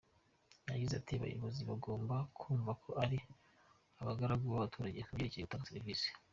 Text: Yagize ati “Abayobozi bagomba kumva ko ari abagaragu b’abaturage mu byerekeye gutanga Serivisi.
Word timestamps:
Yagize 0.71 0.93
ati 0.97 1.11
“Abayobozi 1.15 1.61
bagomba 1.69 2.15
kumva 2.39 2.71
ko 2.83 2.89
ari 3.03 3.17
abagaragu 4.01 4.43
b’abaturage 4.51 4.99
mu 5.05 5.13
byerekeye 5.15 5.43
gutanga 5.45 5.69
Serivisi. 5.71 6.09